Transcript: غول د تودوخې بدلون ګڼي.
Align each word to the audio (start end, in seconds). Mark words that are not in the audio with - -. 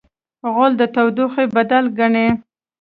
غول 0.53 0.71
د 0.77 0.81
تودوخې 0.95 1.45
بدلون 1.55 1.93
ګڼي. 1.97 2.27